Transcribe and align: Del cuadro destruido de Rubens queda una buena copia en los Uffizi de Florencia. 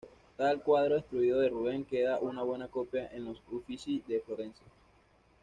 Del 0.35 0.61
cuadro 0.63 0.95
destruido 0.95 1.39
de 1.41 1.49
Rubens 1.49 1.85
queda 1.87 2.17
una 2.17 2.41
buena 2.41 2.67
copia 2.69 3.09
en 3.11 3.23
los 3.23 3.39
Uffizi 3.51 4.03
de 4.07 4.19
Florencia. 4.21 4.65